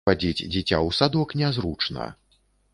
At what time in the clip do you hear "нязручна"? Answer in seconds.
1.43-2.11